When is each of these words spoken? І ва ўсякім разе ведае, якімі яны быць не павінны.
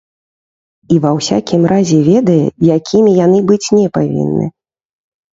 І 0.93 0.95
ва 1.03 1.09
ўсякім 1.17 1.61
разе 1.71 1.99
ведае, 2.07 2.45
якімі 2.77 3.11
яны 3.25 3.39
быць 3.51 3.67
не 3.77 3.83
павінны. 3.99 4.45